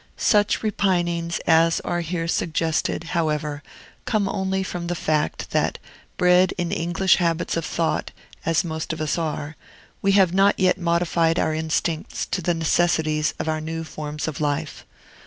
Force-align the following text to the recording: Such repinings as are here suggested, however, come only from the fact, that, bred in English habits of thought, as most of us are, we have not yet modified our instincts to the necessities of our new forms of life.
Such 0.17 0.63
repinings 0.63 1.37
as 1.45 1.79
are 1.81 2.01
here 2.01 2.27
suggested, 2.27 3.03
however, 3.13 3.61
come 4.05 4.27
only 4.27 4.63
from 4.63 4.87
the 4.87 4.95
fact, 4.95 5.51
that, 5.51 5.77
bred 6.17 6.55
in 6.57 6.71
English 6.71 7.17
habits 7.17 7.55
of 7.55 7.65
thought, 7.65 8.09
as 8.43 8.63
most 8.63 8.93
of 8.93 8.99
us 8.99 9.19
are, 9.19 9.55
we 10.01 10.13
have 10.13 10.33
not 10.33 10.59
yet 10.59 10.79
modified 10.79 11.37
our 11.37 11.53
instincts 11.53 12.25
to 12.31 12.41
the 12.41 12.55
necessities 12.55 13.35
of 13.37 13.47
our 13.47 13.61
new 13.61 13.83
forms 13.83 14.27
of 14.27 14.41
life. 14.41 14.87